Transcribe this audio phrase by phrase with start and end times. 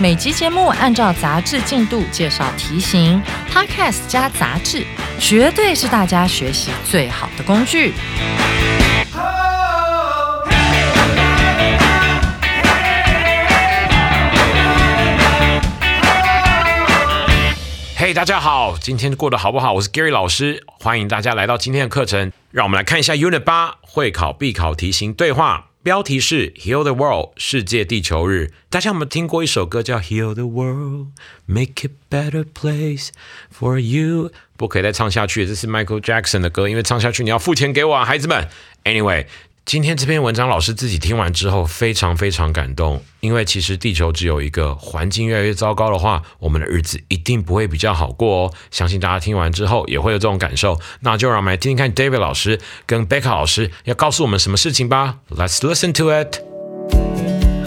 [0.00, 4.84] 每集节目按照杂志进度介绍题型，Podcast 加杂志，
[5.18, 7.92] 绝对是大家学习最好的工具。
[17.96, 19.74] 嘿，大家好，今天过得好不好？
[19.74, 22.32] 我是 Gary 老师，欢迎大家来到今天的课程。
[22.50, 28.52] 让我们来看一下 Unit 八会考必考题型对话，标题是 Heal the World 世界地球日。
[28.70, 31.08] 大家有没有听过一首歌叫 Heal the World
[31.46, 33.08] Make it better place
[33.52, 34.30] for you？
[34.56, 38.48] 不可以再唱下去，这是 Michael Jackson 的歌，因为唱下去你要付钱给我啊，孩子们。
[38.84, 39.26] Anyway。
[39.65, 48.53] 今天这篇文章，老师自己听完之后非常非常感动，因为其实地球只有一个，环境越来越糟糕的话，我们的日子一定不会比较好过哦。
[48.71, 50.79] 相信大家听完之后也会有这种感受。
[51.01, 55.17] 那就让我们来听听看 David 老师跟 Becca 老师要告诉我们什么事情吧。
[55.29, 56.41] Let's listen to it.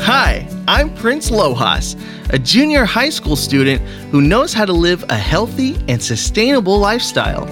[0.03, 1.97] Hi, I'm Prince Lojas,
[2.30, 7.47] a junior high school student who knows how to live a healthy and sustainable lifestyle.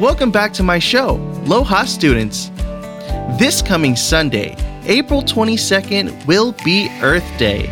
[0.00, 2.50] Welcome back to my show, Lojas Students.
[3.37, 7.69] This coming Sunday, April 22nd, will be Earth Day.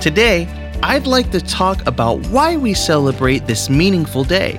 [0.00, 0.46] Today,
[0.82, 4.58] I'd like to talk about why we celebrate this meaningful day.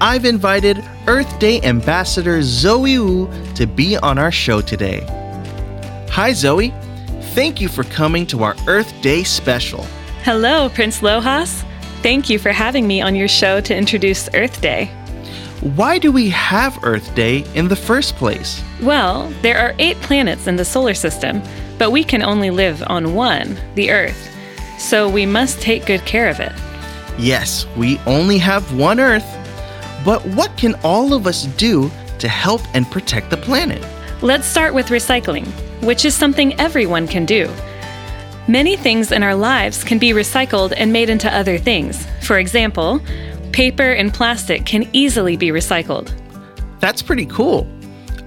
[0.00, 5.06] I've invited Earth Day Ambassador Zoe Wu to be on our show today.
[6.10, 6.72] Hi, Zoe.
[7.34, 9.84] Thank you for coming to our Earth Day special.
[10.24, 11.64] Hello, Prince Lojas.
[12.02, 14.90] Thank you for having me on your show to introduce Earth Day.
[15.60, 18.62] Why do we have Earth Day in the first place?
[18.80, 21.42] Well, there are eight planets in the solar system,
[21.78, 24.30] but we can only live on one, the Earth.
[24.78, 26.52] So we must take good care of it.
[27.18, 29.26] Yes, we only have one Earth.
[30.04, 33.84] But what can all of us do to help and protect the planet?
[34.22, 35.46] Let's start with recycling,
[35.82, 37.50] which is something everyone can do.
[38.46, 42.06] Many things in our lives can be recycled and made into other things.
[42.22, 43.00] For example,
[43.58, 46.12] paper and plastic can easily be recycled.
[46.78, 47.66] That's pretty cool.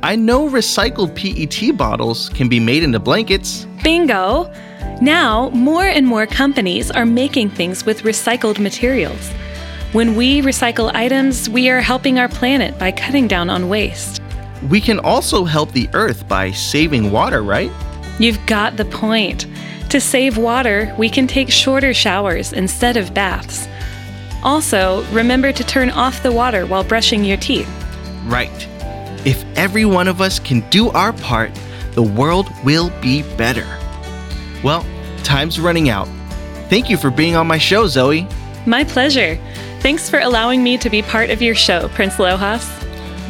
[0.04, 3.66] I know recycled PET bottles can be made into blankets.
[3.82, 4.52] Bingo!
[5.00, 9.32] Now, more and more companies are making things with recycled materials.
[9.94, 14.22] When we recycle items, we are helping our planet by cutting down on waste.
[14.70, 17.72] We can also help the earth by saving water, right?
[18.20, 19.48] You've got the point.
[19.92, 23.70] To save water, we can take shorter showers instead of baths.
[24.44, 27.70] Also, remember to turn off the water while brushing your teeth.
[28.26, 28.68] Right.
[29.26, 31.52] If every one of us can do our part,
[31.94, 33.68] the world will be better.
[34.64, 34.86] Well,
[35.24, 36.08] time's running out.
[36.70, 38.28] Thank you for being on my show, Zoe.
[38.66, 39.38] My pleasure.
[39.80, 42.68] Thanks for allowing me to be part of your show, Prince Lojas.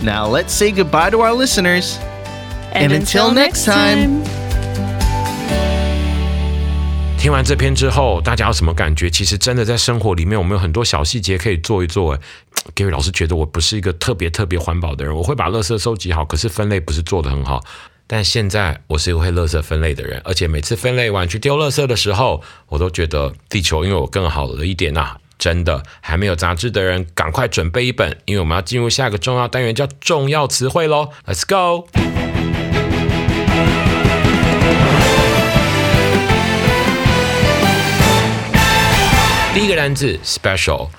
[0.03, 1.97] Now let's say goodbye to our listeners.
[2.73, 4.23] And, until next time.
[7.21, 9.07] 听完这篇之后，大家有什么感觉？
[9.07, 12.17] 其实真的在生活里面，我们有很多小细节可以做一做。
[12.73, 17.63] 各位老师觉得我不是一个特别特别环保的人，我会把垃圾收集好，可是分类不是做得很好。
[18.07, 25.17] 但现在我是一个会垃圾分类的人，而且每次分类完去丢垃圾的时候，我都觉得地球因为我更好了一点呐。
[25.37, 31.09] 真的，还没有杂志的人，赶快准备一本，因为我们要进入下一个重要单元，叫重要词汇喽。
[31.27, 31.87] Let's go。
[39.81, 40.89] 单字 special，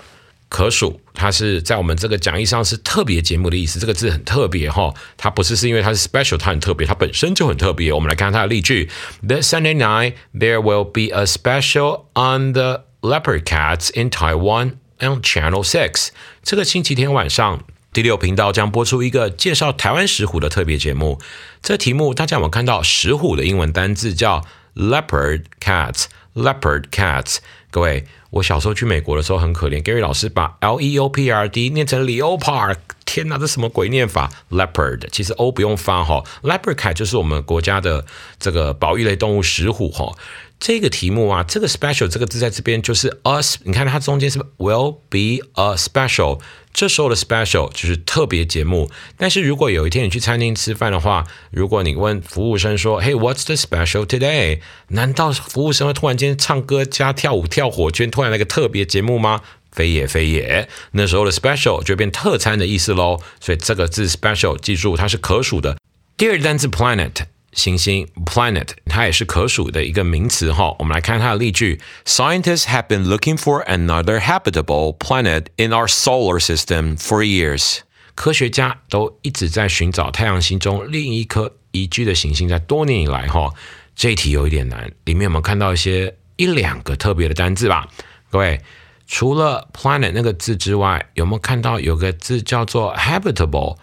[0.49, 3.79] 可数，它是在我们这个讲义上是特别节目的意思。
[3.79, 7.93] 这个字很特别哈，它不是是因为它是 special，它很特别，它本身就很特别。
[7.93, 8.91] 我们来看它的例句
[9.25, 15.63] ：This Sunday night there will be a special on the leopard cats in Taiwan on Channel
[15.63, 16.09] Six。
[16.43, 17.63] 这个星期天晚上，
[17.93, 21.21] 第六频道将播出一个介绍台湾石虎的特别节目。
[21.63, 24.45] 这题目大家有没有看到石虎的英文单字叫
[24.75, 27.37] leopard cats？leopard cats，
[27.73, 28.05] 各位。
[28.31, 38.07] 我小时候去美国的时候很可怜，Gary 老师把 L E O P R D 念成 leopard，天哪，这什么鬼念法？leopard，其实 O 不用发哈，leopard 就是我们国家的
[38.39, 40.17] 这个保育类动物石虎哈。
[40.59, 46.41] 这个题目啊，这个 special 这个字在这边就是 us，你看它中间是 will be a special，
[46.73, 48.91] 这时候的 special 就是特别节目。
[49.17, 59.43] 但是如果有一天你去餐厅吃饭的话，如果你问服务生说：“Hey, what's the special today？” 难道服务生会突然间唱歌加跳舞跳火圈，突然来个特别节目吗？
[59.71, 63.19] 非也非也，那时候的 special 就变特餐的意思喽。
[63.41, 65.77] 所以这个字 special 记住它是可数的。
[66.17, 67.27] 第二个单词 planet。
[67.53, 70.75] 行星 planet，它也是可数的一个名词哈。
[70.79, 77.81] 我们来看它的例句：Scientists have been looking for another habitable planet in our solar system for years。
[78.15, 83.53] 科学家都一直在寻找太阳系中另一颗宜居的行星，在多年以来哈。
[83.95, 87.89] 这一题有一点难，里面有没有看到一些一两个特别的单字吧？
[88.31, 88.61] 各位，
[89.07, 93.77] 除了 planet 那个字之外，有没有看到有个字叫做 habitable？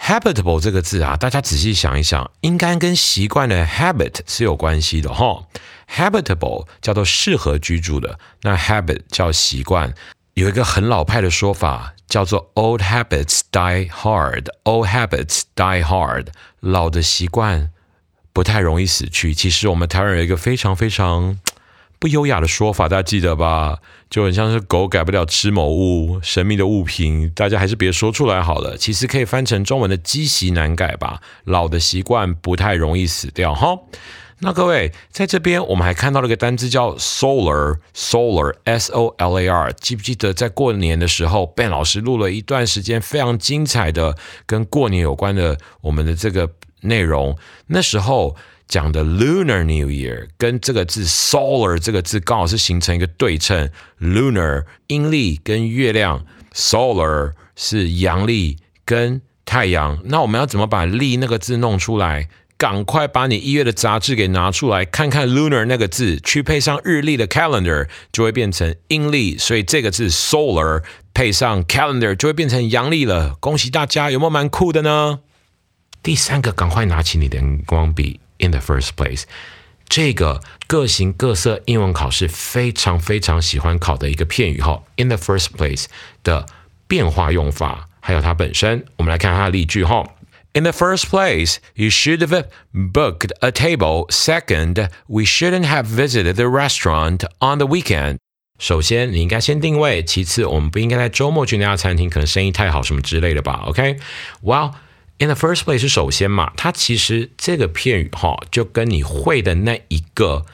[0.00, 5.44] habitable 这个字啊大家仔细想一想应该跟习惯的 habit 是有关系的哈。
[5.94, 9.92] habitable 叫做适合居住的那 habit 叫习惯。
[10.34, 16.28] 有一个很老派的说法叫做 old habits die hard old habits die hard
[16.60, 17.70] 老的习惯
[18.32, 19.34] 不太容易死去。
[19.34, 21.38] 其实我们台湾有一个非常非常
[22.00, 23.78] 不优雅的说法，大家记得吧？
[24.08, 28.74] 就很像是狗改不了吃某物，神秘的物品，大家还是别说出来好了。
[28.78, 33.78] 其实可以翻成中文的“积习难改”吧，老的习惯不太容易死掉哈。
[34.38, 46.50] 那各位在这边，我们还看到了一个单字叫 “solar”，solar，s o l a r，记不记得在过年的时候，Ben 老师录了一段时间非常精彩的跟过年有关的我们的这个
[46.80, 47.36] 内容？
[47.66, 48.34] 那时候。
[48.70, 53.68] 讲的 Lunar New Year 跟这个字 Solar 这个字刚好是形成一个对称
[54.00, 56.24] ，Lunar 阴历跟月亮
[56.54, 59.98] ，Solar 是阳历跟太阳。
[60.04, 62.28] 那我们要怎么把历那个字弄出来？
[62.56, 70.84] 赶快把你一月的杂志给拿出来看看，Lunar 那个字去配上日历的 Calendar 就会变成阴历，所以这个字 Solar
[71.14, 73.34] 配上 Calendar 就会变成阳历了。
[73.40, 75.20] 恭喜大家，有没有蛮酷的呢？
[76.02, 78.20] 第三个，赶快拿起你的荧光笔。
[78.39, 79.23] In the first place，
[79.87, 84.83] 这个各形各色英文考试非常非常喜欢考的一个片语哈。
[84.97, 85.85] In the first place
[86.21, 86.45] 的
[86.85, 90.03] 变化用法，还有它本身，我们来看它的例句哈。
[90.51, 94.09] In the first place, you should have booked a table.
[94.09, 98.17] Second, we shouldn't have visited the restaurant on the weekend.
[98.59, 103.63] 首先，你应该先定位；其次，我们不应该在周末去那家餐厅，可能生意太好什么之类的吧。
[103.67, 104.73] OK，Well。
[105.22, 110.46] In the first place 是首先嘛，它其实这个片语哈，就跟你会的那一个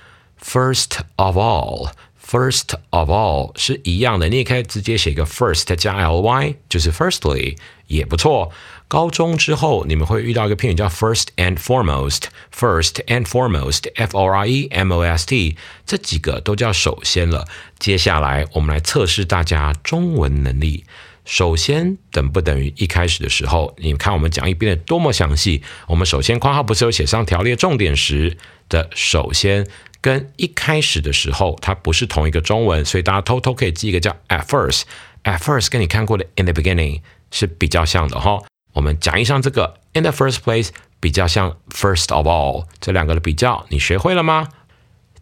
[0.42, 4.28] first of all，first of all 是一样的。
[4.28, 8.50] 你也可以直接写一个 first 加 ly，就是 firstly 也不错。
[8.88, 17.46] 高中之后你们会遇到一个片语叫 first and foremost，first and foremost，f o r e m o s t，这几个都叫首先了。
[17.78, 20.84] 接下来我们来测试大家中文能力。
[21.26, 23.74] 首先，等不等于一开始的时候？
[23.78, 25.60] 你看我们讲义变得多么详细。
[25.88, 28.38] 我们首先括号不是有写上条列重点时
[28.68, 29.66] 的首先
[30.00, 34.82] 跟一开始的时候，它不是同一个中文，所以大家偷偷可以记一个叫 at first。
[35.24, 37.00] at first 跟你看过的 in the beginning
[37.32, 38.40] 是比较像的哈。
[38.72, 40.68] 我们讲义上这个 in the first place
[41.00, 44.48] 比较像 first of all，这两个的比较你学会了吗？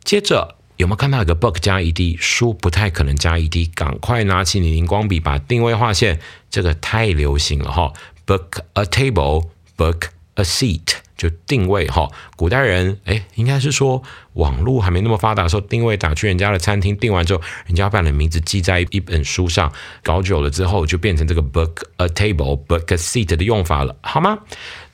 [0.04, 0.56] 接着。
[0.76, 6.18] 有没有看到一个 book 加 ed 书不太可能加 ed，赶快拿起你荧光笔把定位划线，
[6.50, 7.92] 这个太流行了哈。
[8.26, 10.82] Book a table, book a seat
[11.16, 12.08] 就定位哈。
[12.36, 19.72] 古代人哎，应该是说网络还没那么发达的时候，定位打去人家的餐厅，订完之后，人家把你的名字记在一本书上，
[20.02, 24.40] 搞久了之后就变成这个 book a table, book a seat 的用法了，好吗？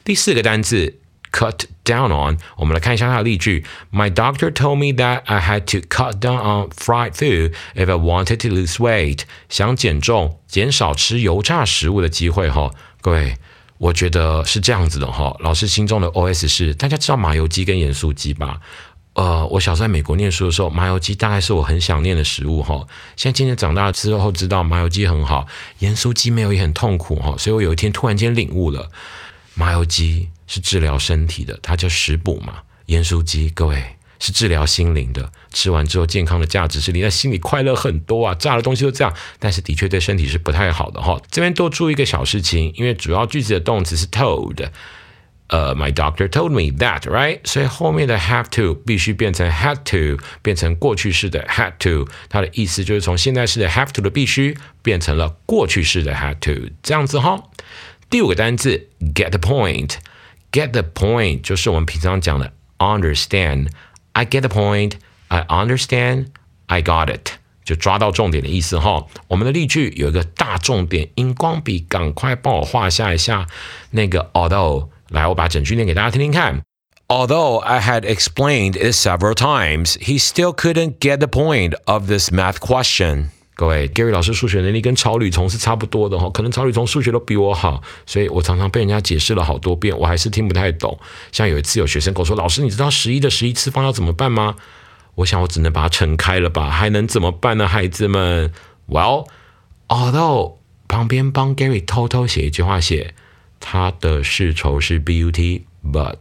[0.04, 0.98] 第四个单字。
[1.32, 2.38] Cut down on。
[2.56, 3.64] 我们来看一下它的例句。
[3.92, 8.38] My doctor told me that I had to cut down on fried food if I wanted
[8.38, 9.20] to lose weight。
[9.48, 12.70] 想减重，减少吃油炸食物的机会哈。
[13.00, 13.36] 各位，
[13.78, 15.36] 我觉得是这样子的哈。
[15.40, 18.60] 老师心中的 OS 是：大家知道麻油鸡跟盐酥鸡吧？
[19.14, 22.86] 呃，我小时候在美国念书的时候，麻油鸡大概是我很想念的食物哈。
[23.16, 25.46] 现在今年长大之后知道麻油鸡很好，
[25.80, 27.34] 盐酥鸡没有也很痛苦哈。
[27.36, 28.88] 所以我有一天突然间领悟了，
[29.54, 30.28] 麻油鸡。
[30.50, 32.62] 是治疗身体的，它叫食补嘛。
[32.86, 33.80] 盐酥鸡，各位
[34.18, 38.34] 是治疗心灵的，吃完之后健康的价值是你在心里快乐很多啊。
[38.34, 41.22] 炸的东西都这样，但是的确对身体是不太好的哈。
[41.30, 44.68] 这边多注意一个小事情，因为主要句子的动词是 told，
[45.46, 47.38] 呃，my doctor told me that，right？
[47.44, 57.40] 所以后面的 have to 必须变成 had to，变成过去式的 had to，它的意思就是从现在式的 have to 的必须变成了过去式的 had to，这样子哈。
[58.10, 59.92] 第五个单词 get the point。
[60.51, 64.93] Get the point 就是我们平常讲的 understand。I get the point.
[65.27, 66.27] I understand.
[66.67, 67.31] I got it.
[67.63, 69.05] 就抓到重点的意思哈。
[69.27, 73.47] 我们的例句有一个大重点，荧光笔赶快帮我画下一下
[73.89, 76.61] 那个 although，来，我把整句念给大家听听看。
[77.07, 82.59] Although I had explained it several times, he still couldn't get the point of this math
[82.59, 83.29] question.
[83.60, 90.98] 各位，Gary 老师数学能力跟草履虫是差不多的哈，可能草履虫数学都比我好，所以我常常被人家解释了好多遍，我还是听不太懂。
[91.30, 94.56] 像有一次有学生跟我说：“老师，你知道十一的十一次方要怎么办吗？”
[95.16, 98.50] 我想我只能把它撑开了吧，还能怎么办呢，孩子们
[98.88, 100.54] ？Well，although
[100.88, 103.12] 旁边帮 Gary 偷偷写一句话，写
[103.60, 106.16] 他的世仇是 but。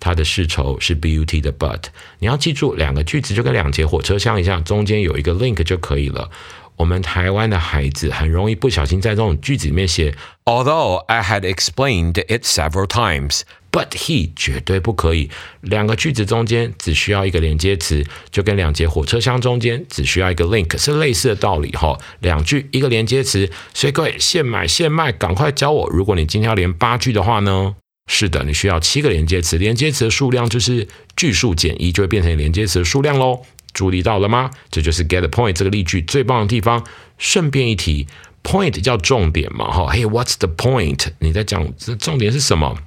[0.00, 1.84] 它的世仇是 but 的 but，
[2.18, 6.30] 你要记住两个句子就跟两节火车相一样，中间有一个 link 就可以了。
[6.76, 10.14] 我们台湾的孩子很容易不小心在这种句子里面写
[10.44, 15.30] ，Although I had explained it several times, but he 绝对不可以。
[15.60, 21.96] 两个句子中间只需要一个连接词，就跟两节火车厢中间只需要一个 link 是类似的道理哈。
[22.20, 25.88] 两句一个连接词，所以各位现买现卖，赶快教我。
[25.90, 27.76] 如果你今天要连八句的话呢？
[28.06, 33.40] 是的，你需要七个连接词，连接词的数量就是句数减一，就会变成连接词的数量喽。
[33.74, 34.50] 注意到了吗？
[34.70, 36.82] 这就是 get the point 这个例句最棒的地方。
[37.18, 38.06] 顺便一提
[38.42, 39.92] ，point 叫重点嘛，哈。
[39.92, 41.08] Hey, what's the point？
[41.18, 42.78] 你在讲这重点是什么？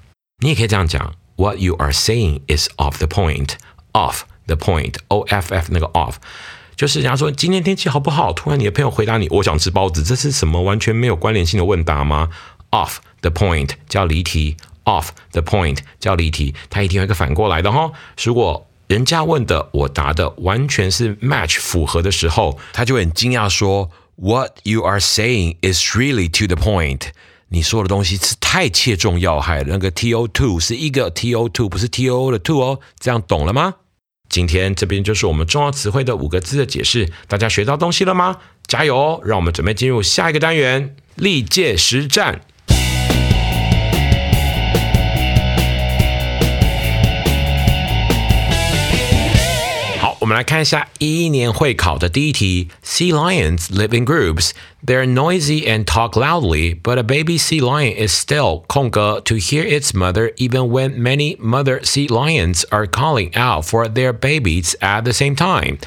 [0.42, 3.52] 你也可以这样讲，What you are saying is off the point.
[3.92, 4.96] Off the point.
[5.10, 6.16] O F F 那个 off，
[6.76, 8.34] 就是人家说今天天气好不好？
[8.34, 12.30] 突然你的朋友回答你，我想吃包子，这是什么完全没有关联性的问答吗
[12.72, 14.58] ？Off the point 叫离题。
[14.84, 17.92] Off the point 叫离题，它一定有一个反过来的哈。
[18.24, 27.10] 如果人家问的我答的完全是 match 符合的时候，他就很惊讶说：“What you are saying is really to the point。”
[27.50, 29.66] 你说的东西是太切中要害了。
[29.70, 32.80] 那个 T O two 是一个 T O two，不是 T O 的 two 哦。
[33.00, 33.76] 这样懂了吗？
[34.30, 38.38] 今天这边就是我们重要词汇的五个字的解释，大家学到东西了吗？
[38.68, 39.22] 加油哦！
[39.24, 42.42] 让我们准备进入下一个单元——历届实战。
[50.27, 54.51] 们来看一下一一年会考的第一题：Sea lions live in groups.
[54.85, 59.65] They're noisy and talk loudly, but a baby sea lion is still 空格 to hear
[59.65, 65.03] its mother even when many mother sea lions are calling out for their babies at
[65.03, 65.79] the same time.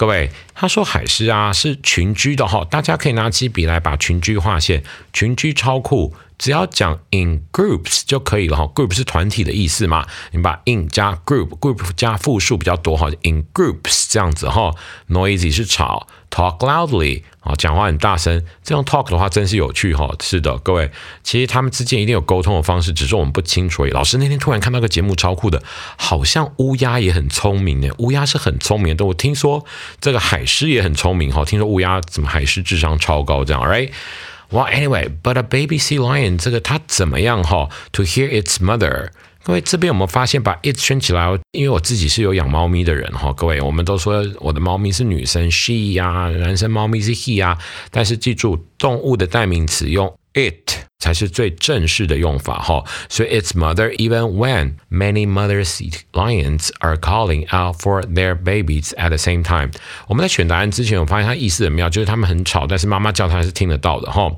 [0.00, 6.14] 各位，他说海狮啊是群居的哈，大家可以拿起笔来把群居划线，群居超酷。
[6.38, 14.74] 只要讲 in groups 就可以了哈，group 是团体的意思嘛，你把 in 加 group，group 加复数比较多哈，in groups 这样子哈
[15.10, 20.90] ，noisy 是吵，talk loudly 啊，讲话很大声，这样 talk 的话真是有趣哈，是的，各位，
[21.22, 23.90] 其实他们之间一定有沟通的方式，只是我们不清楚而已。
[23.90, 25.62] 老师那天突然看到个节目超酷的，
[25.96, 29.64] 好像乌鸦也很聪明呢，乌鸦是很聪明的，我听说
[30.00, 39.10] 这个海狮也很聪明哈，听说乌鸦怎么海狮智商超高这样，right？Well, anyway, but a baby sea lion 这个它怎么样哈？To hear its mother，
[39.42, 41.26] 各位这边有没有发现把 it 圈起来？
[41.52, 47.58] 因为我自己是有养猫咪的人哈，各位我们都说我的猫咪是女生 she 呀，男生猫咪是 he 啊，
[47.90, 50.84] 但是记住动物的代名词用 it。
[51.00, 55.80] 才是最正式的用法哈，所以 its mother even when many mothers
[56.12, 59.70] lions are calling out for their babies at the same time。
[60.08, 64.30] 我们在选答案之前，我发现它意思很妙，就是他们很吵，但是妈妈叫它是听得到的哈。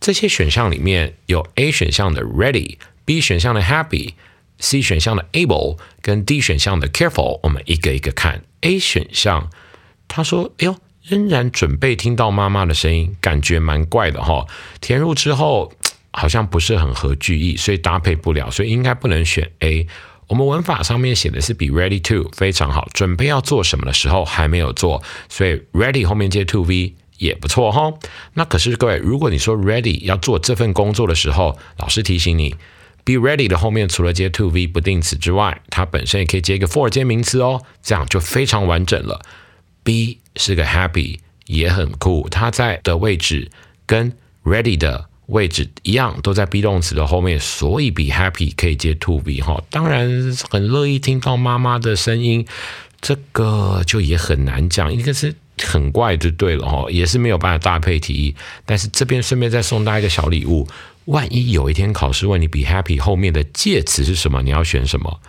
[0.00, 7.40] 这些选项里面有 A 选项的 ready B 选项的 happy，C 选项的 able，跟 D 选项的 careful。
[7.42, 9.50] 我们一个一个看 A 选项，
[10.08, 14.46] 他说：“哎呦。”仍然准备听到妈妈的声音，感觉蛮怪的哈。
[14.80, 15.70] 填入之后
[16.12, 19.86] 好像不是很合句意，所以搭配不了，所以应该不能选 A。
[20.28, 27.92] 我们文法上面写的是 be ready to，非常好，准备要做什么的时候还没有做，所以 ready 后面接 to v 也不错哈。
[28.32, 32.54] 那可是各位，如果你说 ready 要做这份工作的时候，老师提醒你
[33.04, 39.20] ，be ready 的后面除了接 to v 不定词之外，它本身也可以接一个 for 接名词哦，这样就非常完整了。
[39.82, 42.28] be 是个 happy，也很酷。
[42.30, 43.50] 它在的位置
[43.86, 44.12] 跟
[44.44, 49.62] ready 的位置一样，都在 be 动词的后面，所以 be happy 可以接 to be 哈。
[49.70, 50.08] 当然
[50.50, 52.46] 很乐意听到妈妈的声音，
[53.00, 58.34] 这个就也很难讲，一个是很怪就对了哈，也是没有办法搭配题。
[58.64, 60.66] 但是这边顺便再送大家一个小礼物，
[61.06, 65.20] 万一有一天考试问你 be happy 后面的介词是什么，你要选什么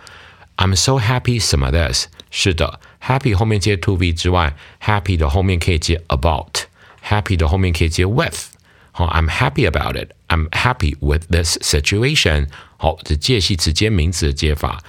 [0.56, 2.06] ？I'm so happy 什么 this？
[2.30, 2.80] 是的。
[3.02, 8.46] Happy 后面接 to be 之外，Happy 的后面可以接 about，Happy 的后面可以接 with。
[8.90, 10.12] 好，I'm happy about it。
[10.28, 12.48] I'm happy with this situation。
[12.78, 14.82] 好，这介系词接名词的接法。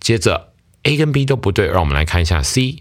[0.00, 0.52] 接着
[0.82, 2.78] A 跟 B 都不对，让我们来看一下 C。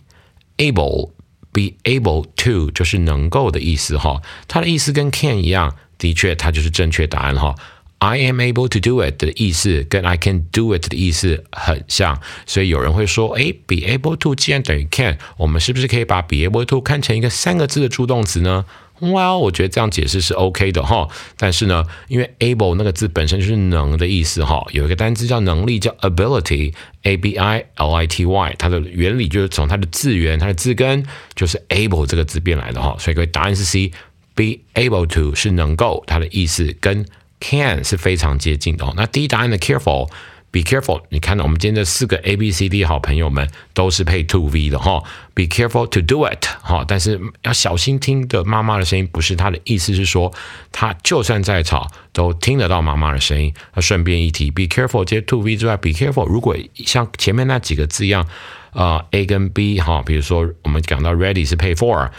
[0.57, 1.11] Able
[1.51, 7.55] be able to 就是能够的意思哈，它的意思跟 can 一样，的确它就是正确答案哈。
[7.99, 14.35] I am able to do it 的意思跟 I can do it 的意思很像，所以有人会说，诶 b e able to
[14.35, 18.65] 既然等于 can，我们是不是可以把 be able to 看成一个三个字的助动词呢？
[18.99, 21.07] 哇，我觉得这样解释是 OK 的哈。
[21.37, 31.05] 但是呢，因为 able 那个字本身就是能的意思哈，有一个单词叫能力，叫 ability，a b i l i t y，它的原理就是从它的字源、它的字根
[31.35, 32.97] 就是 able 这个字变来的哈。
[32.99, 33.91] 所以各位答案是 C
[34.35, 37.05] Be able to 是能够，它的意思跟
[37.39, 38.93] can 是非常接近的哦。
[38.95, 40.09] 那第一答案的 careful。
[40.51, 41.01] Be careful！
[41.09, 45.01] 你看到我们今天这四个 A、B、C、D 好朋友们都是配 to V 的哈。
[45.33, 46.45] Be careful to do it！
[46.61, 50.31] 哈，但是要小心听的妈妈的声音，不是她的意思是说，
[50.71, 53.51] 她就算再吵都听得到妈妈的声音。
[53.73, 55.03] 那顺便一提，Be careful！
[55.03, 56.27] 接 to V 之外，Be careful！
[56.27, 58.27] 如果像前面那几个字一样，
[58.73, 62.11] 呃，A 跟 B 哈，比如说我们讲到 Ready 是配 for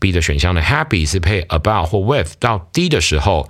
[0.00, 3.48] for，B 的选项的 Happy 是配 about 或 with，到 D 的时候。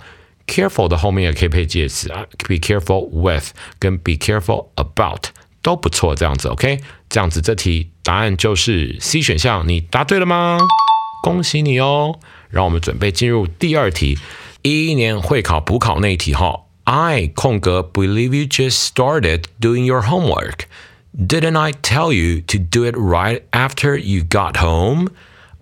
[0.49, 3.49] Careful 的后面也可以配介词啊，be careful with
[3.79, 5.25] 跟 be careful about
[5.61, 10.57] 都不错，这样子 OK，这样子这题答案就是 C 选项，你答对了吗？
[11.21, 12.17] 恭喜你哦！
[12.49, 14.17] 让我们准备进入第二题，
[14.61, 16.61] 一一年会考补考那一题哈。
[16.85, 20.59] I 空格 believe you just started doing your homework.
[21.13, 25.09] Didn't I tell you to do it right after you got home?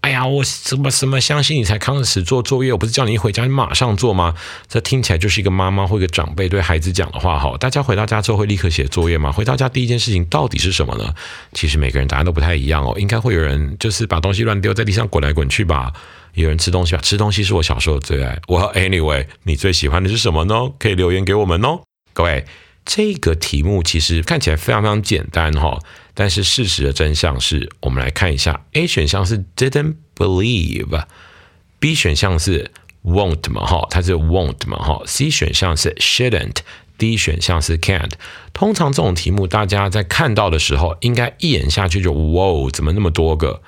[0.01, 2.73] 哎呀，我什么什么相信你才开始做作业？
[2.73, 4.35] 我不是叫你一回家你马上做吗？
[4.67, 7.55] 这听起来就是一个妈妈或一个长辈对孩子讲的话哈。
[7.59, 9.31] 大家回到家之后会立刻写作业吗？
[9.31, 11.15] 回到家第一件事情到底是什么呢？
[11.53, 12.95] 其实每个人答案都不太一样哦。
[12.99, 15.93] 应该会有人就是把东西乱丢在地上滚来滚去吧。
[16.33, 18.39] 有人吃东西吧，吃东西是我小时候的最爱。
[18.49, 20.55] 我 anyway，你最喜欢的是什么呢？
[20.79, 21.81] 可以留言给我们哦，
[22.13, 22.47] 各位。
[22.87, 25.79] 这个题目其实看起来非常非常简单哈，
[26.15, 32.71] 但是事实的真相是，我们来看一下，A 选项是 didn't believe，B 选项是
[33.05, 38.13] won't 嘛哈，它是 won't 嘛哈，C 选项是 shouldn't，D 选项是 can't。
[38.53, 43.63] 通常这种题目，大家在看到的时候，应该一眼下去就哇，怎么那么多个？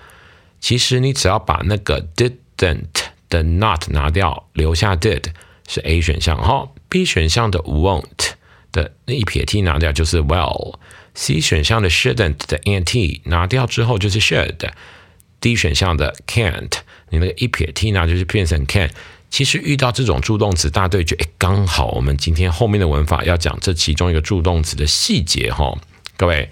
[0.61, 2.85] 其实你只要把那个 didn't
[3.29, 5.25] 的 not 拿掉，留下 did
[5.69, 8.33] 是 A 选项哈，B 选项的 won't。
[8.73, 10.77] 的那一撇 t 拿掉就是 well
[11.15, 16.73] C 选项的 shouldn't 的 ant 拿掉之后就是 should，D 选项的 can't
[17.11, 18.91] 你那个一撇 t 拿就是变成 can。
[19.31, 25.75] 其实遇到这种助动词大对决，哎，刚好我们今天后面的文法要讲这其中一个助动词的细节哈。
[26.17, 26.51] 各位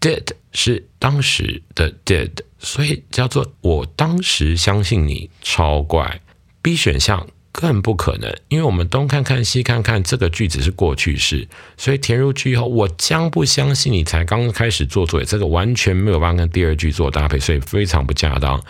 [0.00, 6.20] ，did 是当时的 did，所以叫做我当时相信你，超怪。
[6.62, 7.28] B 选项。
[7.58, 18.62] 更不可能，因为我们东看看西看看，这个句子是过去式，所以填入句以后，我将不相信你才刚开始做作业，这个完全没有办法跟第二句做搭配，所以非常不恰当。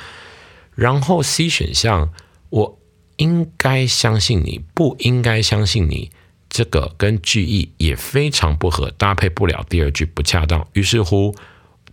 [0.77, 2.12] 然后 C 选项，
[2.51, 2.79] 我
[3.16, 6.12] 应该相信你，不应该相信你，
[6.49, 10.64] 这个跟句意也非常不合，搭配不了第二句，不恰当。
[10.75, 11.35] 于是乎。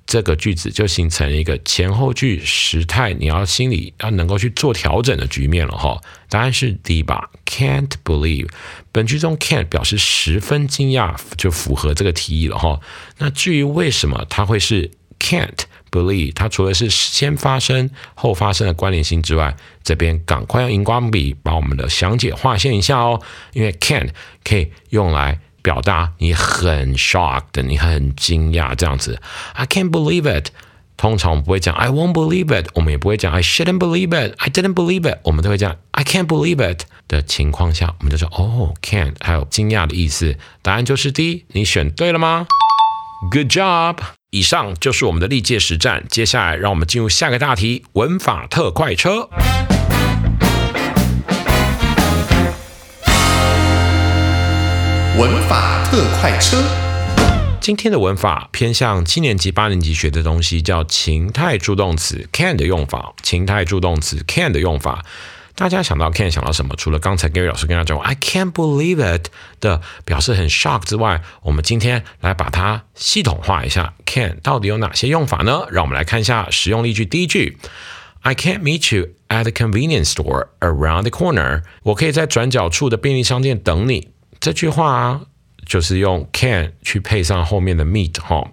[0.06, 6.02] 这个句子就形成一个前后句时态，你要心里要能够去做调整的局面了哈。
[6.30, 8.50] 答案是 D 吧？Can't believe。
[8.92, 12.80] 本句中 can't 表示十分惊讶，就符合这个提议了哈。
[13.18, 23.22] 那至于为什么它会是 can't believe，它除了是先发生后发生的关联性之外，这边赶快用荧光笔把我们的详解划线一下哦，
[23.54, 24.10] 因为 can't
[24.44, 25.40] 可以用来。
[25.64, 29.20] 表达你很 shocked，你很惊讶这样子。
[29.54, 30.50] I can't believe it。
[30.96, 36.84] 通常我们不会讲 I won't believe it，我们也不会讲 I shouldn't believe it，I didn't believe it，我们都会讲 I can't believe it
[37.08, 40.38] 的情况下，我们就说哦，can't 还有惊讶的意思。
[40.62, 42.46] 答案就是 D，你选对了吗
[43.32, 43.98] ？Good job。
[44.30, 49.30] 以上就是我们的历届实战，接下来让我们进入下个大题——文法特快车。
[55.16, 56.58] 文法特快车，
[57.62, 63.14] 今天的文法偏向七年级、八年级学的东西，叫情态助动词 can 的用法。
[63.22, 65.06] 情态助动词 can 的用法，
[65.56, 66.76] 大家想到 can 想到什么？
[66.76, 69.28] 除了刚才 Gary 老师跟大家讲 I can't believe it
[69.60, 75.68] 的表示很 shock 之外，我们今天来把它系统化一下，can 到底有哪些用法呢？
[75.70, 77.06] 让我们来看一下实用例句。
[77.06, 77.60] 第一句
[78.22, 81.62] ，I can't meet you at the convenience store around the corner。
[81.84, 84.10] 我可以在转角处的便利商店等你。
[84.44, 85.22] 这句话啊
[85.66, 88.46] 就是用 can 去配上后面的 meet 哈，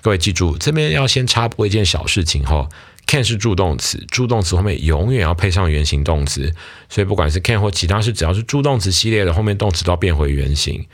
[0.00, 2.68] 各位记住，这边要先插播一件小事情哈。
[3.08, 6.54] can 是助动词，助动词后面永远要配上原形动词，
[6.88, 10.86] 所以不管是 can 或其他是只要是助动词系列的后面动词都要变回原形。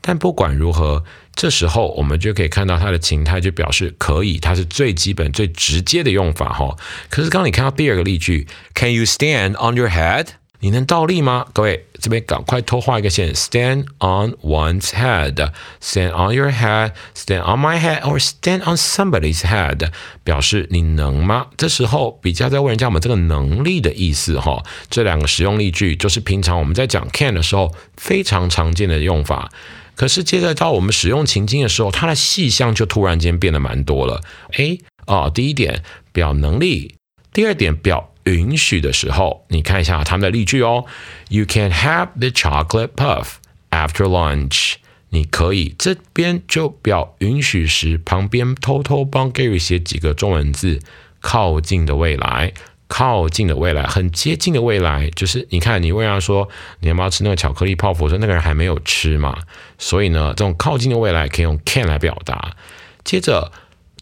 [0.00, 1.04] 但不管如何，
[1.36, 6.76] 这时候我们就可以看到它的情态，就表示可以，它是最基本、最直接的用法哈。
[7.08, 10.26] 可是刚刚你看到第二个例句，Can you stand on your head？
[10.64, 11.44] 你能倒立吗？
[11.52, 19.90] 各位这边赶快偷画一个线，stand on one's head，stand on your head，stand on my head，or stand on somebody's head，
[20.22, 21.48] 表示你能吗？
[21.58, 24.62] 这时候比较在问人家我们这个能力的意思哈。
[24.88, 29.52] 这两个实用例句就是平常我们在讲 can 的时候非常常见的用法。
[29.94, 34.22] 可是接着到我们使用情境的时候，它的细项就突然间变得蛮多了。
[34.52, 36.94] 诶，哦，第一点表能力，
[37.34, 38.13] 第二点表。
[38.24, 40.84] 允许的时候，你看一下他们的例句哦。
[41.28, 43.34] You can have the chocolate puff
[43.70, 44.74] after lunch。
[45.10, 50.80] 你可以这边就表允许时，旁边偷偷帮 Gary 写几个中文字，
[51.20, 52.52] 靠近的未来，
[52.88, 56.48] 靠近的未来，很接近的未来，就是你看，你问他说
[56.80, 59.38] 你要不要吃那个巧克力泡芙，说那个人还没有吃嘛，
[59.78, 62.56] 所以呢，这种靠近的未来可以用 can 来表达。
[63.04, 63.52] 接着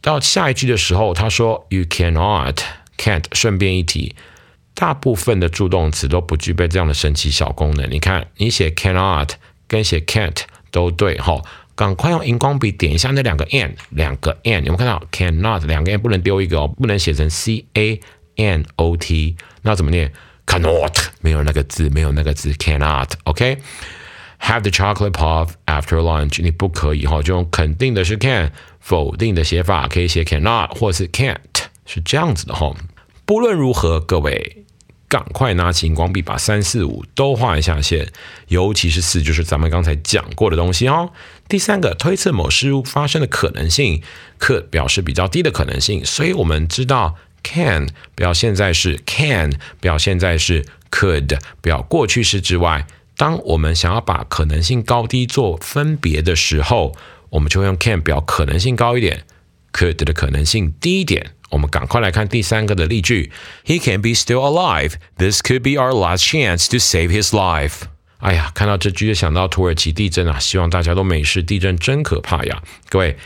[0.00, 2.56] 到下一句的时候，他说 You cannot。
[3.02, 4.14] Can't 顺便一提，
[4.74, 7.90] 大部分的助动词都不具备这样的神奇小功能。
[7.90, 9.30] 你看，你写 cannot
[9.66, 11.42] 跟写 can't 都对哈，
[11.74, 18.00] 赶快用荧光笔点一下那两个 n，两个 n，有没有看到 cannot 两个 n 不能丢一个哦，不能写成 c a
[18.36, 20.12] n o t，那怎么念
[20.46, 23.08] ？cannot 没有那个字，没有那个字，cannot。
[23.24, 31.36] OK，have the chocolate puff after lunch，你不可以哈，就用肯定的是 can，否定的写法可以写 cannot 或是 can't，
[31.84, 32.72] 是这样子的哈。
[33.32, 34.66] 不论如何，各位
[35.08, 38.12] 赶快拿起荧光笔，把三四五都画一下线。
[38.48, 41.10] 尤其是四，就是咱们刚才讲过的东西哦。
[41.48, 44.02] 第三个，推测某事物发生的可能性
[44.38, 46.04] ，could 表示比较低的可能性。
[46.04, 52.86] 所以我们知道，can 表现在是 can 表现在是 could 表过去式之外。
[53.16, 56.94] 当我们想要把可能性高低做分别的时候，
[57.30, 59.24] 我们就会用 can 表可能性高一点
[59.72, 61.30] ，could 的可能性低一点。
[61.52, 63.30] 我们赶快来看第三个的例句
[63.64, 64.94] ：He can be still alive.
[65.18, 67.82] This could be our last chance to save his life.
[68.18, 70.38] 哎呀，看到这句就想到土耳其地震啊！
[70.38, 71.42] 希望大家都没事。
[71.42, 72.62] 地震真可怕呀！
[72.88, 73.16] 各位，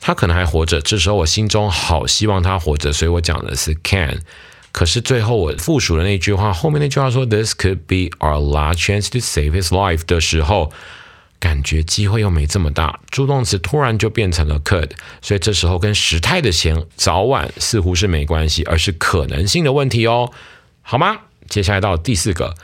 [0.00, 0.80] 他可能还活着。
[0.80, 4.20] 这时候我心中好希望他活着，所以我讲的是 can。
[4.72, 10.72] 可是最后我复述的那句话，后面那句话说 This could be our last chance to save his life 的时候。
[11.40, 14.90] 感觉机会又没这么大，助动词突然就变成了 could，
[15.22, 20.32] 所以这时候跟时态的前早晚似乎是没关系，而是可能性的问题哦，
[20.82, 21.18] 好吗？
[21.48, 22.54] 接下来到第四个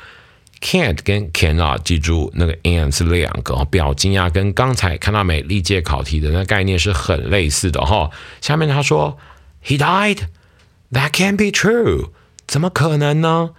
[0.61, 8.11] ，can't 跟 cannot，记住那个 and 是两个，表惊讶跟刚才看到没历届考题的那概念是很类似的哈。
[8.41, 9.17] 下面他说
[9.65, 12.11] he died，that can't be true，
[12.47, 13.51] 怎么可能呢？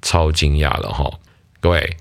[0.00, 1.18] 超惊讶了哈，
[1.60, 1.96] 各位。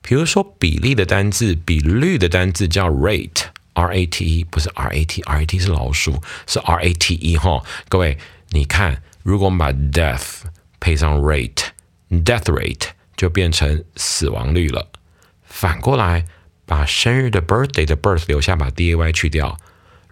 [0.00, 7.36] 比如说，比例的单字、比率的单字叫 rate，r a t e，不是 r a t，r a t 是老鼠，是 r a t e
[7.36, 7.62] 哈。
[7.88, 8.18] 各位，
[8.50, 10.42] 你看，如果我们把 death
[10.80, 14.88] 配上 rate，death rate 就变成死亡率了。
[15.44, 16.24] 反过来，
[16.66, 19.56] 把生日的 birthday 的 birth 留下，把 d a y 去掉。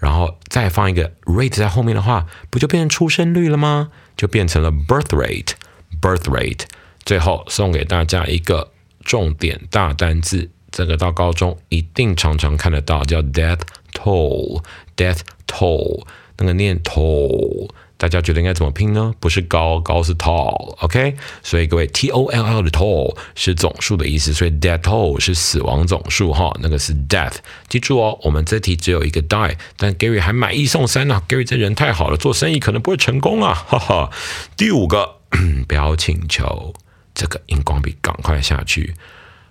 [0.02, 3.92] 然后再放一个 rate 在后面的话，不就变成出生率了吗？
[4.16, 6.64] 就变成了 birth rate，birth rate。
[7.04, 8.72] 最后送给大家一个
[9.04, 13.60] 重点大单字，这个到高中一定常常看得到，叫 death
[13.92, 16.04] toll，death toll，
[16.38, 17.70] 那个念 toll。
[18.02, 19.14] 大家觉得应该怎么拼呢？
[19.20, 21.14] 不是高，高是 tall，OK？
[21.40, 27.34] 所以各位，T O L L 的 tall 是总数的意思，所以 death toll 是死亡总数哈，那个是 death。
[27.68, 34.10] 记住哦，我们这题只有一个 die，但 Gary 还买一送三呢，Gary 这人太好了，做生意可能不会成功啊， 哈哈。
[34.56, 35.18] 第五个，
[35.68, 36.74] 不要请求，
[37.14, 38.96] 这个荧光笔赶快下去。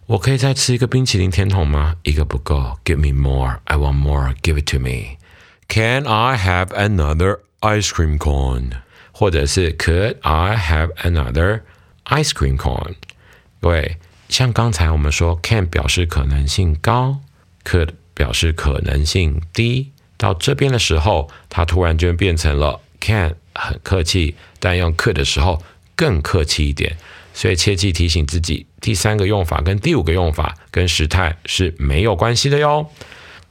[0.07, 1.95] 我可以再吃一个冰淇淋甜筒吗？
[2.03, 3.59] 一个不够，Give me more.
[3.63, 4.35] I want more.
[4.41, 5.15] Give it to me.
[5.69, 8.71] Can I have another ice cream cone？
[9.13, 11.61] 或者是 Could I have another
[12.05, 12.95] ice cream cone？
[13.59, 13.97] 各位，
[14.29, 17.19] 像刚才我们说，can 表示可能性高
[17.63, 19.91] ，could 表示可能性低。
[20.17, 25.61] 到这边的时候，它突然就变成了 can 很客气，但用 could 的时候
[25.95, 26.97] 更客气一点。
[27.33, 32.89] 所以切记提醒自己，第三个用法跟第五个用法跟时态是没有关系的哟。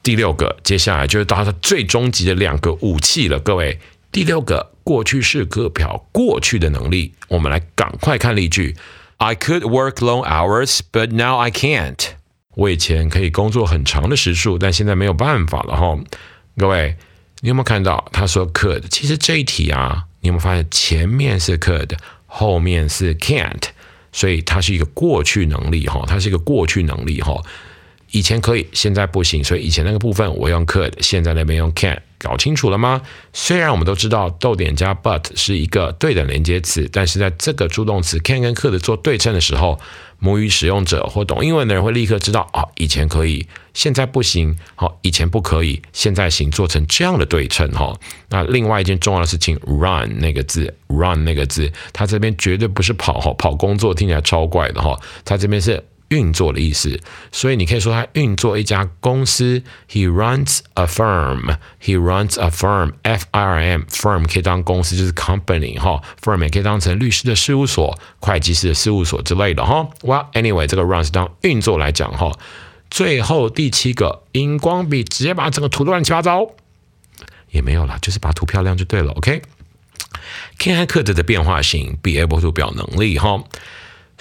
[0.03, 3.79] 第六个，接下来就是到它最终极的两个武器了，各位。
[4.13, 8.77] 第六个过去式可表过去的能力，我们来赶快看例句。
[9.19, 11.99] I could work long hours, but now I can't。
[12.55, 15.99] 我以前可以工作很长的时数，但现在没有办法了哈。
[16.57, 16.97] 各位，
[17.41, 18.83] 你有没有看到他说 could？
[18.89, 21.97] 其实这一题啊，你有没有发现前面是 could，
[22.27, 23.63] 后面是 can't，
[24.11, 27.41] 所以它是一个过去能力哈，它是一个过去能力哈。
[28.13, 33.01] 以前可以，现在不行，所以以前那个部分我用 could，现在那边用 can，搞清楚了吗？
[33.33, 39.79] 虽然我们都知道逗点加 but 是一个对等连接词，但是在这个助动词 can 跟 could 做对称的时候，
[40.19, 47.97] 母语使用者或懂英文的人会立刻知道啊，以前可以，现在不行，好，以前不可以，现在行，做成这样的对称哈。
[48.29, 55.85] 那另外一件重要的事情，run 那个字，run 那个字，它这边绝对不是跑哈，跑工作听起来超怪的哈，它这边是。
[56.11, 57.01] 运作的意思，
[57.33, 59.63] 所以你可以说他运作一家公司。
[59.89, 61.57] He runs a firm.
[61.81, 62.93] He runs a firm.
[63.03, 66.03] F I R M firm 可以当公司，就是 company 哈。
[66.23, 69.89] firm 也可以当成律师的事务所、会计师的事务所之类的哈。
[70.03, 72.33] Well, anyway，这个 runs 当运作来讲哈。
[72.91, 76.51] 最后第七个荧光笔直接把整个图乱七八糟，
[77.51, 79.13] 也没有了，就是把图漂亮就对了。
[79.13, 79.43] OK。
[80.59, 83.43] Can 和 could 的变化型，be able to 表能力哈。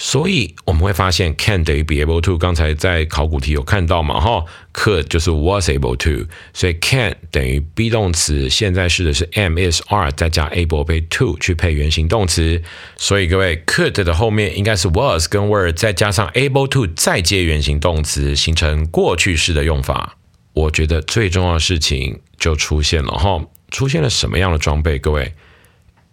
[0.01, 2.37] 所以我们会发现，can 等于 be able to。
[2.37, 4.17] 刚才在考古题有看到嘛？
[4.17, 6.25] 哈，could 就是 was able to。
[6.53, 12.63] 所以 can 等于 be 动词，现在式的是 am is are，再加 able 被 to 去配原形动词。
[12.95, 20.17] 所以各位，could 的后面应该是 was 跟 were，再加上 able to，再接原形动词，形成过去式的用法。
[20.53, 24.97] 我觉得最重要的事情就出现了哈，出现了什么样的装备？
[24.97, 25.33] 各位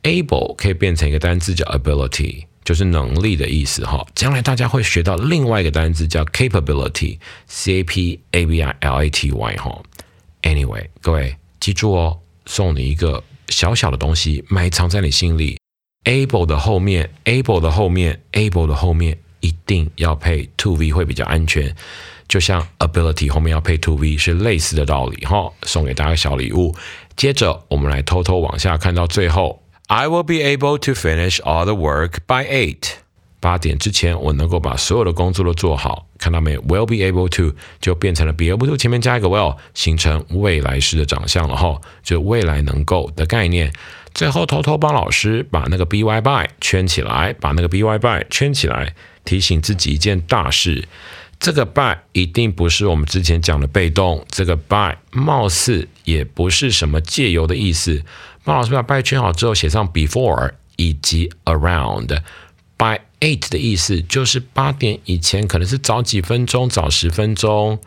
[0.03, 2.47] ，able 可以变成一个单词叫 ability。
[2.67, 9.81] 就是能力的意思哈，将来大家会学到另外一个单词叫 capability，c a p a b i l a t y 哈。
[10.43, 15.57] Anyway，各位记住哦，送你一个小小的东西，埋藏在你心里。
[16.07, 21.73] able 的后面，able 的后面，able 的后面一定要配 to v 会比较安全，
[22.27, 25.49] 就像 ability 后面要配 to v 是类似的道理哈。
[25.63, 26.75] 送给大家小礼物。
[27.15, 29.63] 接着我们来偷偷往下看到最后。
[29.89, 32.95] I will be able to finish all the work by eight。
[33.39, 36.09] 八点之前，我能够把所有的工作都做好。
[36.19, 43.73] 看到没？Will be able to 就变成了 be able to 前面加一个 will，形成未来式的长相了哈，就未来能够的概念。
[44.13, 48.93] 最后偷偷帮老师把那个 by by 圈起来，把那个 by by 圈起来，
[49.25, 50.89] 提醒自己一件大事。
[51.39, 58.03] 这个 by 一定不是我们之前讲的被动，这个 by 貌似也不是什么借由的意思。
[58.46, 67.80] 帮老师把 by 圈好之后，写上 before 以及 around。by eight 的意思就是八点以前，可能是早几分钟，早十分钟，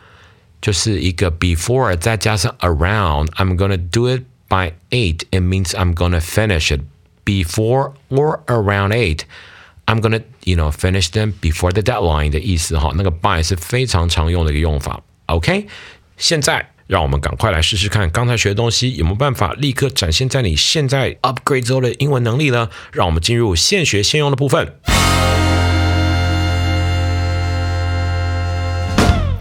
[0.60, 5.22] 就是一个 before 再加上 around。I'm gonna do it by eight.
[5.30, 6.82] It means I'm gonna finish it
[7.24, 9.22] before or around eight.
[9.86, 12.92] I'm gonna you know finish them before the deadline 的意思哈。
[12.94, 15.02] 那个 by 是非常常用的一个用法。
[15.26, 15.66] OK，
[16.16, 16.70] 现在。
[16.89, 22.67] 让我们赶快来试试看，刚才学的东西有没有办法立刻展现在你现在 upgrade 之后的英文能力呢？
[22.91, 24.73] 让我们进入现学现用的部分。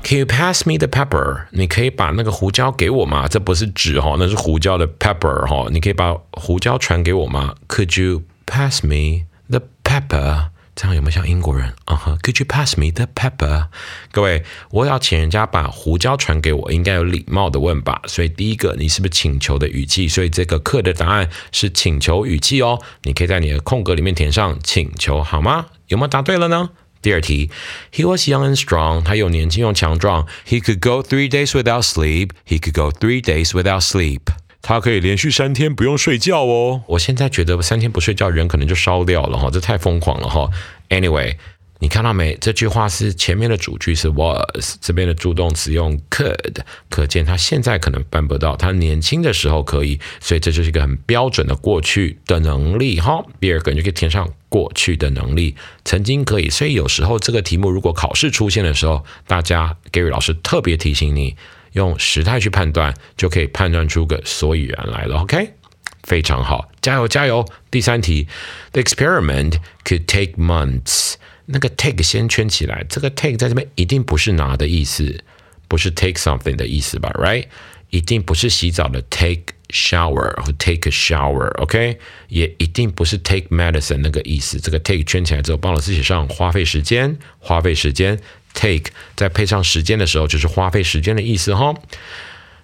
[0.02, 1.46] Can you pass me the pepper？
[1.52, 3.26] 你可以把那个胡椒给我吗？
[3.26, 5.68] 这不是纸哈，那是胡椒的 pepper 哈。
[5.70, 10.50] 你可以把胡椒传给我吗？Could you pass me the pepper？
[10.80, 11.74] 这样有没有像英国人？
[11.86, 13.66] 啊哈，Could you pass me the pepper？
[14.12, 18.00] 各位，我要请人家把胡椒传给我，应该有礼貌的问吧。
[18.06, 20.06] 所以第一个，你是不是请求的语气？
[20.06, 22.80] 所以这个课的答案是请求语气哦。
[23.02, 25.66] 你可以在你的空格里面填上请求，好吗？
[25.88, 26.70] 有没有答对了呢？
[27.02, 27.50] 第二题
[27.92, 29.02] ，He was young and strong。
[29.02, 30.28] 他又年轻又强壮。
[30.46, 32.30] He could go three days without sleep.
[32.46, 34.20] He could go three days without sleep.
[34.60, 36.82] 他可以连续三天不用睡觉哦。
[36.88, 40.50] 我现在觉得三天不睡觉，人可能就烧掉了哈，这太疯狂了哈。
[40.88, 41.36] Anyway，
[41.78, 42.36] 你看到没？
[42.40, 46.56] 这句话是前面的主句是 was，这边的助动词用 could，
[46.90, 53.24] 可见他现在可能办不到，他年轻的时候可以，所以这就是一个很标准的过去的能力哈。
[53.40, 56.50] 第二个你就可以填上过去的能力，曾经可以。
[56.50, 61.36] 所以有时候这个题目如果考试出现的时候，大家 Gary 老师特别提醒你，
[61.72, 65.18] 用时态去判断，就可以判断出个所以然来了。
[65.22, 65.52] OK，
[66.02, 67.46] 非常好，加油加油！
[67.70, 68.28] 第三题
[68.72, 71.14] ，The experiment could take months。
[71.50, 75.24] 那个 take 先圈起来，这个 take 在这边一定不是拿的意思，
[75.66, 77.46] 不是 take something 的意思吧？Right？
[77.90, 81.98] 一定不是洗澡的 take shower 或 take a shower，OK？
[82.28, 84.60] 也一定不是 take medicine 那个意思。
[84.60, 88.20] 这个 take 圈起来之后，帮老师写上花费时间，花费时间
[88.54, 91.74] take 再配上时间的时候，就是花费时间的意思哈。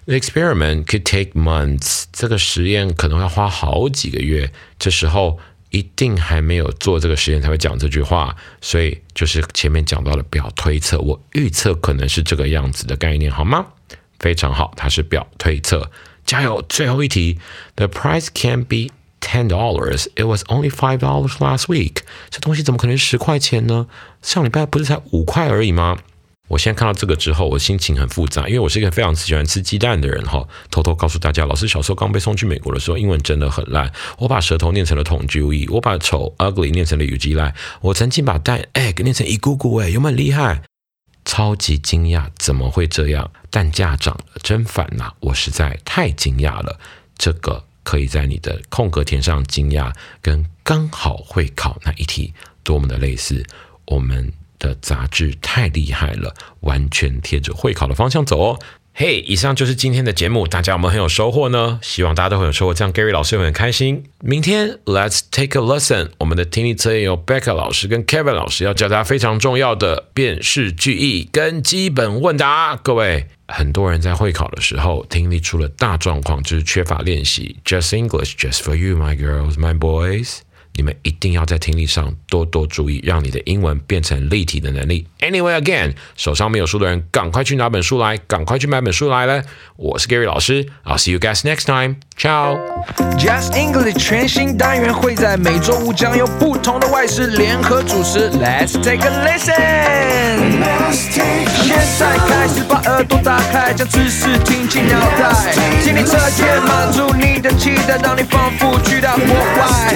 [0.05, 5.39] The experiment could take months，这个实验可能要花好几个月，这时候。
[5.71, 13.65] 一定还没有做这个实验才会讲这句话，所以就是前面讲到了表推测，我预测可能是这个样子的概念，好吗？
[14.17, 15.91] 非常好，它是表推测，
[16.25, 16.63] 加油！
[16.69, 17.39] 最后一题
[17.75, 18.87] ，The price can be
[19.25, 20.05] ten dollars.
[20.15, 22.03] It was only five dollars last week.
[22.29, 23.87] 这东西怎么可能十块钱呢？
[24.21, 25.97] 上礼拜不是才五块而已吗？
[26.47, 30.47] 我现在看到这个之后，我心情很复杂，因为我是一个非常喜欢吃鸡蛋的人哈。
[30.69, 33.91] 偷偷告诉大家，老师小时候刚被送去美国的时候，英文真的很烂。
[34.19, 40.61] 我把舌头念成了桶 j u 我把丑 ugly 念成了 u g l 我曾经把蛋 egg 念成一咕咕哎，有没有厉害？
[41.25, 43.31] 超级惊讶，怎么会这样？
[43.49, 45.13] 蛋价涨了，真烦呐！
[45.21, 46.79] 我实在太惊讶了。
[47.17, 53.41] 这个可以在你的空格填上惊讶，跟刚好会考那一题多么的类似。
[53.85, 54.29] 我们。
[54.57, 58.59] 的杂志太厉害了，完全贴着会考的方向走哦。
[58.97, 61.79] 嘿，以上就是今天的节目，大家有没有很有收获呢？
[61.81, 64.05] 希望大家都很有收获，这样 Gary 老师会很开心。
[64.21, 72.77] 明天 Let's take a lesson，我们的听力测验由 Becca 老师跟 Kevin 老师要教大家非常重要的辨识句意跟基本问答。
[72.77, 77.57] 各位，很多人在会考的时候听力出了大状况，就是缺乏练习。
[77.65, 80.37] Just English, just for you, my girls, my boys.
[80.75, 85.07] 你们一定要在听力上多多注意，让你的英文变成立体的能力。
[85.21, 89.41] Anyway, again，手上没有书的人，赶快去拿本书来，赶快去买本书来了。
[89.77, 91.95] 我是 Gary 老师，I'll see you guys next time.
[92.17, 92.57] Ciao.
[93.17, 98.29] Just English 全新单元会在每周五将由不同的外师联合主持。
[98.31, 99.55] Let's take a listen.
[100.91, 105.53] 现在开始把耳朵打开，将知识听进脑袋。
[105.81, 109.93] 听力测验满足你的期待，让你仿佛去到国外。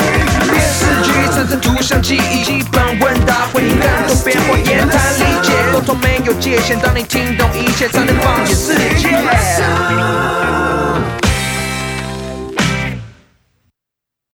[0.70, 6.80] 四句产生图像记忆，基本问答回应感动变化，言谈理解沟通没有界限。
[6.80, 10.49] 当你听懂一切，才能放眼世界。